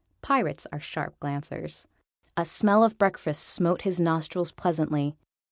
(Pirates 0.23 0.65
are 0.71 0.79
sharp 0.79 1.19
glancers.) 1.19 1.85
A 2.35 2.43
smell 2.43 2.83
of 2.83 2.97
breakfast 2.97 3.43
smote 3.43 3.83
his 3.83 3.99
nostrils 3.99 4.51
pleasantly. 4.51 5.15